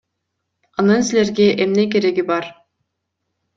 [0.83, 2.45] Анын силерге эмне кереги бар?